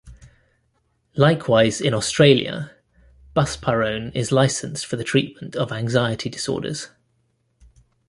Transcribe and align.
Likewise 1.15 1.79
in 1.79 1.93
Australia, 1.93 2.71
buspirone 3.35 4.11
is 4.15 4.31
licensed 4.31 4.83
for 4.87 4.95
the 4.95 5.03
treatment 5.03 5.55
of 5.55 5.71
anxiety 5.71 6.27
disorders. 6.27 6.87